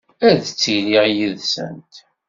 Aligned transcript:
Ad 0.27 0.37
ttiliɣ 0.41 1.05
yid-sent. 1.15 1.93